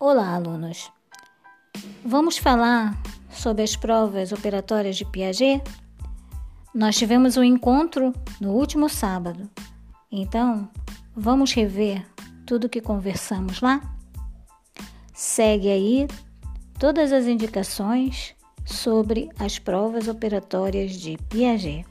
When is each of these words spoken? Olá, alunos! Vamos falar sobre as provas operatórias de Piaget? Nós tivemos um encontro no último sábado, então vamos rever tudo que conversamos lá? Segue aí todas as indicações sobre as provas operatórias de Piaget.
Olá, 0.00 0.32
alunos! 0.32 0.92
Vamos 2.04 2.38
falar 2.38 2.96
sobre 3.28 3.64
as 3.64 3.74
provas 3.74 4.30
operatórias 4.30 4.96
de 4.96 5.04
Piaget? 5.04 5.60
Nós 6.72 6.96
tivemos 6.96 7.36
um 7.36 7.42
encontro 7.42 8.14
no 8.40 8.52
último 8.52 8.88
sábado, 8.88 9.50
então 10.08 10.70
vamos 11.16 11.52
rever 11.52 12.06
tudo 12.46 12.68
que 12.68 12.80
conversamos 12.80 13.60
lá? 13.60 13.80
Segue 15.12 15.68
aí 15.68 16.06
todas 16.78 17.12
as 17.12 17.26
indicações 17.26 18.36
sobre 18.64 19.28
as 19.36 19.58
provas 19.58 20.06
operatórias 20.06 20.92
de 20.92 21.18
Piaget. 21.28 21.84